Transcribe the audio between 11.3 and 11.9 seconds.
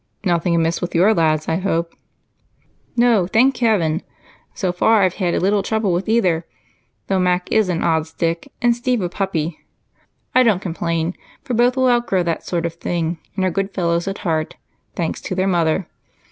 for both will